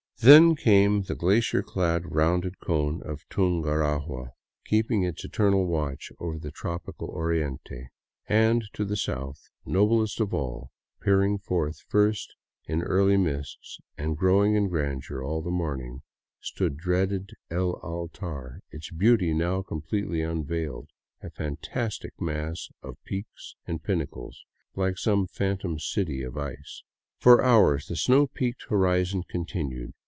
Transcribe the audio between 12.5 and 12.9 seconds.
in the